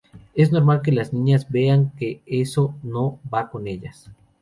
[0.33, 4.09] es normal que las niñas vean que eso no va con ellas.